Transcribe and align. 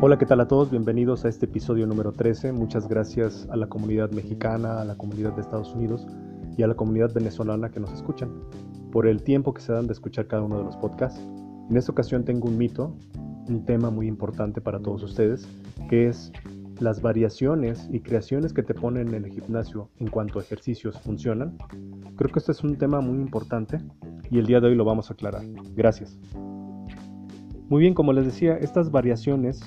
Hola, 0.00 0.18
¿qué 0.18 0.26
tal 0.26 0.40
a 0.40 0.48
todos? 0.48 0.70
Bienvenidos 0.70 1.24
a 1.24 1.28
este 1.28 1.46
episodio 1.46 1.86
número 1.86 2.10
13. 2.10 2.52
Muchas 2.52 2.88
gracias 2.88 3.46
a 3.48 3.56
la 3.56 3.68
comunidad 3.68 4.10
mexicana, 4.10 4.80
a 4.80 4.84
la 4.84 4.96
comunidad 4.96 5.34
de 5.34 5.40
Estados 5.40 5.72
Unidos 5.72 6.04
y 6.58 6.64
a 6.64 6.66
la 6.66 6.74
comunidad 6.74 7.14
venezolana 7.14 7.70
que 7.70 7.78
nos 7.78 7.92
escuchan 7.92 8.28
por 8.90 9.06
el 9.06 9.22
tiempo 9.22 9.54
que 9.54 9.62
se 9.62 9.72
dan 9.72 9.86
de 9.86 9.92
escuchar 9.92 10.26
cada 10.26 10.42
uno 10.42 10.58
de 10.58 10.64
los 10.64 10.76
podcasts. 10.76 11.20
En 11.70 11.76
esta 11.76 11.92
ocasión 11.92 12.24
tengo 12.24 12.48
un 12.48 12.58
mito, 12.58 12.92
un 13.48 13.64
tema 13.64 13.90
muy 13.90 14.08
importante 14.08 14.60
para 14.60 14.80
todos 14.80 15.04
ustedes, 15.04 15.48
que 15.88 16.08
es 16.08 16.32
las 16.80 17.00
variaciones 17.00 17.88
y 17.90 18.00
creaciones 18.00 18.52
que 18.52 18.64
te 18.64 18.74
ponen 18.74 19.14
en 19.14 19.24
el 19.24 19.30
gimnasio 19.30 19.90
en 20.00 20.08
cuanto 20.08 20.40
a 20.40 20.42
ejercicios 20.42 21.00
funcionan. 21.00 21.56
Creo 22.16 22.30
que 22.30 22.40
este 22.40 22.50
es 22.50 22.64
un 22.64 22.76
tema 22.76 23.00
muy 23.00 23.18
importante 23.18 23.78
y 24.28 24.38
el 24.38 24.46
día 24.46 24.60
de 24.60 24.68
hoy 24.68 24.74
lo 24.74 24.84
vamos 24.84 25.08
a 25.10 25.14
aclarar. 25.14 25.44
Gracias. 25.76 26.18
Muy 27.68 27.80
bien, 27.80 27.94
como 27.94 28.12
les 28.12 28.26
decía, 28.26 28.56
estas 28.56 28.90
variaciones 28.90 29.62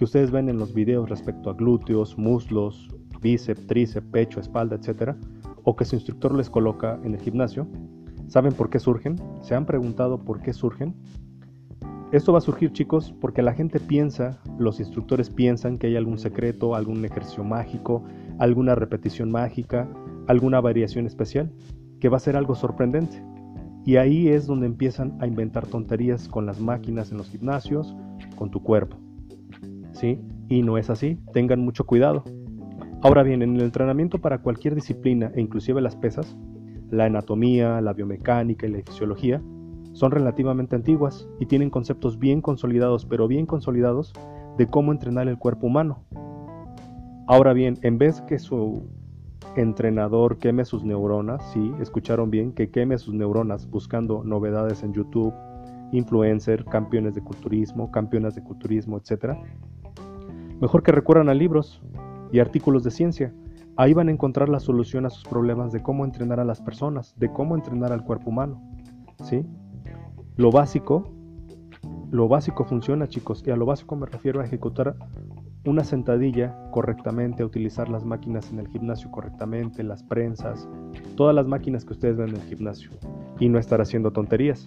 que 0.00 0.04
ustedes 0.04 0.30
ven 0.30 0.48
en 0.48 0.56
los 0.56 0.72
videos 0.72 1.10
respecto 1.10 1.50
a 1.50 1.52
glúteos, 1.52 2.16
muslos, 2.16 2.88
bíceps, 3.20 3.66
tríceps, 3.66 4.06
pecho, 4.06 4.40
espalda, 4.40 4.76
etc., 4.76 5.14
o 5.62 5.76
que 5.76 5.84
su 5.84 5.94
instructor 5.94 6.34
les 6.34 6.48
coloca 6.48 6.98
en 7.04 7.12
el 7.12 7.20
gimnasio, 7.20 7.66
¿saben 8.26 8.54
por 8.54 8.70
qué 8.70 8.78
surgen? 8.78 9.16
¿Se 9.42 9.54
han 9.54 9.66
preguntado 9.66 10.16
por 10.16 10.40
qué 10.40 10.54
surgen? 10.54 10.94
Esto 12.12 12.32
va 12.32 12.38
a 12.38 12.40
surgir 12.40 12.72
chicos 12.72 13.14
porque 13.20 13.42
la 13.42 13.52
gente 13.52 13.78
piensa, 13.78 14.40
los 14.58 14.80
instructores 14.80 15.28
piensan 15.28 15.76
que 15.76 15.88
hay 15.88 15.96
algún 15.96 16.16
secreto, 16.16 16.74
algún 16.74 17.04
ejercicio 17.04 17.44
mágico, 17.44 18.02
alguna 18.38 18.74
repetición 18.74 19.30
mágica, 19.30 19.86
alguna 20.28 20.62
variación 20.62 21.04
especial, 21.04 21.52
que 22.00 22.08
va 22.08 22.16
a 22.16 22.20
ser 22.20 22.36
algo 22.36 22.54
sorprendente. 22.54 23.22
Y 23.84 23.96
ahí 23.96 24.28
es 24.28 24.46
donde 24.46 24.64
empiezan 24.64 25.18
a 25.20 25.26
inventar 25.26 25.66
tonterías 25.66 26.26
con 26.26 26.46
las 26.46 26.58
máquinas 26.58 27.10
en 27.12 27.18
los 27.18 27.28
gimnasios, 27.28 27.94
con 28.36 28.50
tu 28.50 28.62
cuerpo. 28.62 28.96
Y 30.48 30.62
no 30.62 30.78
es 30.78 30.90
así, 30.90 31.18
tengan 31.32 31.60
mucho 31.60 31.84
cuidado. 31.84 32.24
Ahora 33.02 33.22
bien, 33.22 33.42
en 33.42 33.56
el 33.56 33.62
entrenamiento 33.62 34.18
para 34.18 34.38
cualquier 34.38 34.74
disciplina 34.74 35.30
e 35.34 35.40
inclusive 35.40 35.80
las 35.80 35.96
pesas, 35.96 36.36
la 36.90 37.06
anatomía, 37.06 37.80
la 37.80 37.92
biomecánica 37.92 38.66
y 38.66 38.70
la 38.70 38.82
fisiología 38.82 39.40
son 39.92 40.10
relativamente 40.10 40.76
antiguas 40.76 41.28
y 41.38 41.46
tienen 41.46 41.70
conceptos 41.70 42.18
bien 42.18 42.40
consolidados, 42.40 43.04
pero 43.06 43.26
bien 43.26 43.46
consolidados, 43.46 44.12
de 44.56 44.66
cómo 44.66 44.92
entrenar 44.92 45.28
el 45.28 45.38
cuerpo 45.38 45.66
humano. 45.66 46.04
Ahora 47.26 47.52
bien, 47.52 47.78
en 47.82 47.98
vez 47.98 48.20
que 48.22 48.38
su 48.38 48.82
entrenador 49.56 50.38
queme 50.38 50.64
sus 50.64 50.84
neuronas, 50.84 51.42
sí, 51.52 51.72
escucharon 51.80 52.30
bien, 52.30 52.52
que 52.52 52.70
queme 52.70 52.98
sus 52.98 53.14
neuronas 53.14 53.68
buscando 53.68 54.22
novedades 54.24 54.82
en 54.82 54.92
YouTube, 54.92 55.34
influencer, 55.92 56.64
campeones 56.64 57.14
de 57.14 57.22
culturismo, 57.22 57.90
campeonas 57.90 58.34
de 58.34 58.42
culturismo, 58.42 58.98
etc. 58.98 59.36
Mejor 60.60 60.82
que 60.82 60.92
recurran 60.92 61.28
a 61.28 61.34
libros 61.34 61.82
y 62.32 62.38
artículos 62.38 62.84
de 62.84 62.90
ciencia. 62.90 63.32
Ahí 63.76 63.94
van 63.94 64.08
a 64.08 64.12
encontrar 64.12 64.48
la 64.48 64.60
solución 64.60 65.06
a 65.06 65.10
sus 65.10 65.24
problemas 65.24 65.72
de 65.72 65.82
cómo 65.82 66.04
entrenar 66.04 66.38
a 66.38 66.44
las 66.44 66.60
personas, 66.60 67.14
de 67.18 67.32
cómo 67.32 67.54
entrenar 67.54 67.92
al 67.92 68.04
cuerpo 68.04 68.28
humano. 68.28 68.60
¿Sí? 69.24 69.46
Lo 70.36 70.50
básico, 70.50 71.10
lo 72.10 72.28
básico 72.28 72.64
funciona, 72.64 73.08
chicos, 73.08 73.42
y 73.46 73.50
a 73.50 73.56
lo 73.56 73.64
básico 73.64 73.96
me 73.96 74.06
refiero 74.06 74.40
a 74.40 74.44
ejecutar 74.44 74.96
una 75.64 75.84
sentadilla 75.84 76.56
correctamente, 76.70 77.42
a 77.42 77.46
utilizar 77.46 77.88
las 77.88 78.04
máquinas 78.04 78.50
en 78.50 78.58
el 78.58 78.68
gimnasio 78.68 79.10
correctamente, 79.10 79.82
las 79.82 80.02
prensas, 80.02 80.68
todas 81.16 81.34
las 81.34 81.46
máquinas 81.46 81.84
que 81.84 81.92
ustedes 81.92 82.16
ven 82.16 82.30
en 82.30 82.36
el 82.36 82.42
gimnasio, 82.42 82.90
y 83.38 83.48
no 83.48 83.58
estar 83.58 83.80
haciendo 83.80 84.10
tonterías 84.10 84.66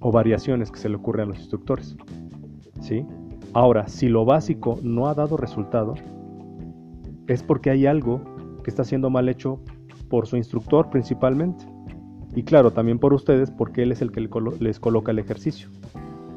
o 0.00 0.12
variaciones 0.12 0.70
que 0.70 0.78
se 0.78 0.88
le 0.88 0.96
ocurren 0.96 1.24
a 1.24 1.28
los 1.30 1.38
instructores. 1.38 1.96
¿Sí? 2.80 3.04
Ahora, 3.56 3.88
si 3.88 4.10
lo 4.10 4.26
básico 4.26 4.78
no 4.82 5.08
ha 5.08 5.14
dado 5.14 5.38
resultado, 5.38 5.94
es 7.26 7.42
porque 7.42 7.70
hay 7.70 7.86
algo 7.86 8.20
que 8.62 8.68
está 8.68 8.84
siendo 8.84 9.08
mal 9.08 9.30
hecho 9.30 9.62
por 10.10 10.26
su 10.26 10.36
instructor 10.36 10.90
principalmente. 10.90 11.64
Y 12.34 12.42
claro, 12.42 12.70
también 12.72 12.98
por 12.98 13.14
ustedes 13.14 13.50
porque 13.50 13.84
Él 13.84 13.92
es 13.92 14.02
el 14.02 14.12
que 14.12 14.28
les 14.60 14.78
coloca 14.78 15.10
el 15.10 15.20
ejercicio. 15.20 15.70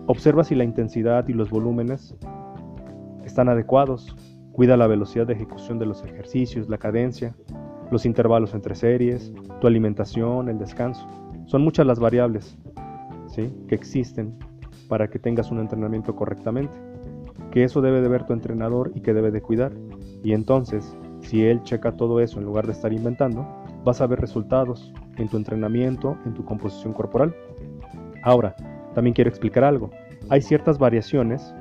Observa 0.07 0.45
si 0.45 0.55
la 0.55 0.63
intensidad 0.63 1.27
y 1.27 1.33
los 1.33 1.49
volúmenes 1.49 2.15
están 3.25 3.49
adecuados. 3.49 4.15
Cuida 4.53 4.77
la 4.77 4.87
velocidad 4.87 5.27
de 5.27 5.33
ejecución 5.33 5.77
de 5.77 5.87
los 5.87 6.01
ejercicios, 6.05 6.69
la 6.69 6.77
cadencia, 6.77 7.35
los 7.91 8.05
intervalos 8.05 8.53
entre 8.53 8.75
series, 8.75 9.33
tu 9.59 9.67
alimentación, 9.67 10.47
el 10.47 10.57
descanso. 10.57 11.05
Son 11.47 11.65
muchas 11.65 11.85
las 11.85 11.99
variables 11.99 12.57
¿sí? 13.27 13.53
que 13.67 13.75
existen 13.75 14.39
para 14.87 15.09
que 15.09 15.19
tengas 15.19 15.51
un 15.51 15.59
entrenamiento 15.59 16.15
correctamente. 16.15 16.88
Que 17.51 17.63
eso 17.63 17.81
debe 17.81 18.01
de 18.01 18.07
ver 18.07 18.25
tu 18.25 18.33
entrenador 18.33 18.91
y 18.95 19.01
que 19.01 19.13
debe 19.13 19.31
de 19.31 19.41
cuidar. 19.41 19.71
Y 20.23 20.33
entonces, 20.33 20.95
si 21.21 21.45
él 21.45 21.63
checa 21.63 21.93
todo 21.93 22.19
eso 22.19 22.39
en 22.39 22.45
lugar 22.45 22.65
de 22.65 22.73
estar 22.73 22.93
inventando, 22.93 23.47
vas 23.83 24.01
a 24.01 24.07
ver 24.07 24.19
resultados 24.19 24.93
en 25.17 25.27
tu 25.27 25.37
entrenamiento, 25.37 26.17
en 26.25 26.33
tu 26.33 26.43
composición 26.45 26.93
corporal. 26.93 27.35
Ahora, 28.23 28.55
también 28.93 29.13
quiero 29.13 29.29
explicar 29.29 29.63
algo. 29.63 29.89
Hay 30.29 30.41
ciertas 30.41 30.77
variaciones 30.77 31.53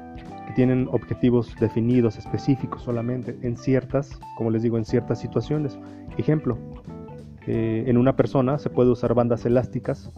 que 0.47 0.53
tienen 0.55 0.89
objetivos 0.91 1.55
definidos, 1.61 2.17
específicos 2.17 2.83
solamente, 2.83 3.39
en 3.43 3.57
ciertas, 3.57 4.19
como 4.37 4.51
les 4.51 4.63
digo, 4.63 4.79
en 4.79 4.85
ciertas 4.85 5.21
situaciones. 5.21 5.79
Ejemplo, 6.17 6.59
eh, 7.47 7.85
en 7.87 7.97
una 7.97 8.17
persona 8.17 8.59
se 8.59 8.71
puede 8.71 8.91
usar 8.91 9.15
bandas 9.15 9.47
elásticas 9.47 10.13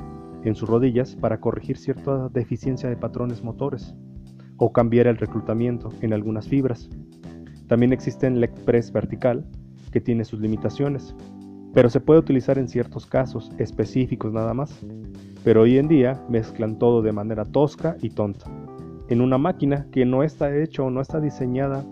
en 0.44 0.54
sus 0.54 0.68
rodillas 0.68 1.16
para 1.16 1.40
corregir 1.40 1.76
cierta 1.76 2.28
deficiencia 2.28 2.88
de 2.88 2.96
patrones 2.96 3.42
motores 3.42 3.94
o 4.60 4.72
cambiar 4.72 5.06
el 5.06 5.16
reclutamiento 5.16 5.88
en 6.02 6.12
algunas 6.12 6.46
fibras. 6.46 6.88
También 7.66 7.92
existe 7.92 8.26
el 8.26 8.40
leg 8.40 8.52
press 8.66 8.92
vertical, 8.92 9.44
que 9.90 10.00
tiene 10.00 10.24
sus 10.24 10.38
limitaciones, 10.38 11.16
pero 11.72 11.88
se 11.88 11.98
puede 11.98 12.20
utilizar 12.20 12.58
en 12.58 12.68
ciertos 12.68 13.06
casos 13.06 13.50
específicos 13.58 14.32
nada 14.32 14.52
más. 14.52 14.78
Pero 15.42 15.62
hoy 15.62 15.78
en 15.78 15.88
día 15.88 16.22
mezclan 16.28 16.78
todo 16.78 17.00
de 17.00 17.10
manera 17.10 17.46
tosca 17.46 17.96
y 18.02 18.10
tonta, 18.10 18.50
en 19.08 19.22
una 19.22 19.38
máquina 19.38 19.86
que 19.90 20.04
no 20.04 20.22
está 20.22 20.54
hecha 20.54 20.82
o 20.82 20.90
no 20.90 21.00
está 21.00 21.20
diseñada 21.20 21.82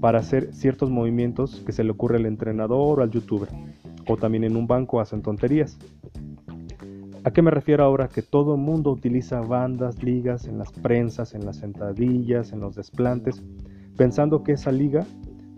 para 0.00 0.20
hacer 0.20 0.54
ciertos 0.54 0.90
movimientos 0.90 1.60
que 1.66 1.72
se 1.72 1.82
le 1.82 1.90
ocurre 1.90 2.18
al 2.18 2.26
entrenador 2.26 3.00
o 3.00 3.02
al 3.02 3.10
youtuber, 3.10 3.48
o 4.06 4.16
también 4.16 4.44
en 4.44 4.56
un 4.56 4.68
banco 4.68 5.00
hacen 5.00 5.22
tonterías. 5.22 5.76
¿A 7.26 7.30
qué 7.32 7.40
me 7.40 7.50
refiero 7.50 7.82
ahora? 7.84 8.08
Que 8.08 8.20
todo 8.20 8.54
el 8.54 8.60
mundo 8.60 8.90
utiliza 8.90 9.40
bandas, 9.40 10.02
ligas 10.02 10.46
en 10.46 10.58
las 10.58 10.70
prensas, 10.72 11.34
en 11.34 11.46
las 11.46 11.56
sentadillas, 11.56 12.52
en 12.52 12.60
los 12.60 12.74
desplantes, 12.74 13.42
pensando 13.96 14.42
que 14.42 14.52
esa 14.52 14.70
liga 14.70 15.06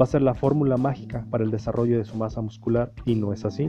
va 0.00 0.04
a 0.04 0.06
ser 0.06 0.22
la 0.22 0.34
fórmula 0.34 0.76
mágica 0.76 1.26
para 1.28 1.42
el 1.42 1.50
desarrollo 1.50 1.98
de 1.98 2.04
su 2.04 2.16
masa 2.16 2.40
muscular 2.40 2.92
y 3.04 3.16
no 3.16 3.32
es 3.32 3.44
así. 3.44 3.68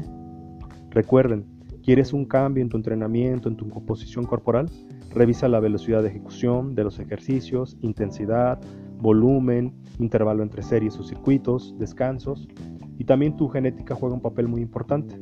Recuerden, 0.92 1.48
¿quieres 1.82 2.14
un 2.14 2.26
cambio 2.26 2.62
en 2.62 2.70
tu 2.70 2.78
entrenamiento, 2.78 3.50
en 3.50 3.58
tu 3.58 3.68
composición 3.68 4.26
corporal? 4.26 4.70
Revisa 5.16 5.48
la 5.48 5.60
velocidad 5.60 6.04
de 6.04 6.10
ejecución 6.10 6.76
de 6.76 6.84
los 6.84 7.00
ejercicios, 7.00 7.78
intensidad, 7.82 8.60
volumen, 9.00 9.74
intervalo 9.98 10.44
entre 10.44 10.62
series 10.62 11.00
o 11.00 11.04
circuitos, 11.04 11.74
descansos 11.80 12.48
y 13.00 13.06
también 13.06 13.36
tu 13.36 13.48
genética 13.48 13.96
juega 13.96 14.14
un 14.14 14.22
papel 14.22 14.48
muy 14.48 14.62
importante. 14.62 15.18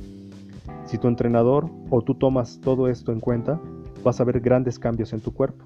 Si 0.86 0.98
tu 0.98 1.08
entrenador 1.08 1.70
o 1.90 2.02
tú 2.02 2.16
tomas 2.16 2.60
todo 2.62 2.88
esto 2.88 3.12
en 3.12 3.20
cuenta, 3.20 3.60
vas 4.04 4.22
a 4.22 4.24
ver 4.24 4.40
grandes 4.40 4.80
cambios 4.80 5.14
en 5.14 5.20
tu 5.20 5.34
cuerpo. 5.34 5.66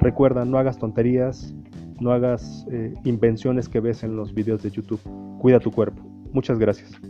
Recuerda, 0.00 0.44
no 0.44 0.58
hagas 0.58 0.78
tonterías, 0.78 1.54
no 2.00 2.12
hagas 2.12 2.66
eh, 2.70 2.94
invenciones 3.04 3.68
que 3.68 3.80
ves 3.80 4.02
en 4.02 4.16
los 4.16 4.34
videos 4.34 4.62
de 4.62 4.70
YouTube. 4.70 5.00
Cuida 5.40 5.58
tu 5.58 5.70
cuerpo. 5.70 6.02
Muchas 6.32 6.58
gracias. 6.58 7.00